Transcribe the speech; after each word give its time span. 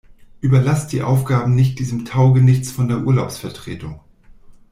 Überlasst 0.39 0.93
die 0.93 1.03
Aufgaben 1.03 1.53
nicht 1.53 1.77
diesem 1.77 2.05
Taugenichts 2.05 2.71
von 2.71 2.87
der 2.87 3.05
Urlaubsvertretung. 3.05 3.99